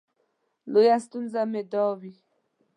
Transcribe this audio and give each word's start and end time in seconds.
لویه 0.71 0.97
ستونزه 1.05 1.41
مې 1.51 1.61
دا 1.71 1.83
وي. 1.99 2.13